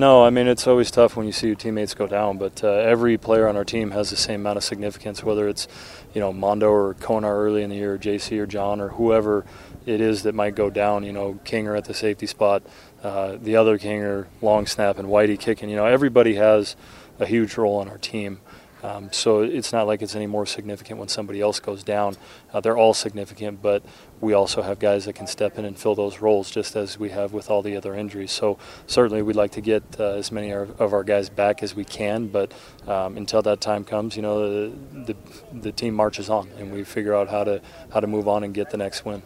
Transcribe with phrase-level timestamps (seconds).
[0.00, 2.68] No, I mean it's always tough when you see your teammates go down, but uh,
[2.68, 5.68] every player on our team has the same amount of significance, whether it's
[6.14, 9.44] you know Mondo or Konar early in the year, or JC or John or whoever
[9.84, 11.04] it is that might go down.
[11.04, 12.62] You know, Kinger at the safety spot,
[13.02, 15.68] uh, the other Kinger long snap, and Whitey kicking.
[15.68, 16.76] You know, everybody has
[17.18, 18.40] a huge role on our team.
[18.82, 22.16] Um, so it's not like it's any more significant when somebody else goes down.
[22.52, 23.82] Uh, they're all significant, but
[24.20, 27.10] we also have guys that can step in and fill those roles, just as we
[27.10, 28.30] have with all the other injuries.
[28.30, 31.84] So certainly we'd like to get uh, as many of our guys back as we
[31.84, 32.52] can, but
[32.86, 35.16] um, until that time comes, you know, the, the,
[35.52, 37.60] the team marches on, and we figure out how to
[37.92, 39.22] how to move on and get the next win.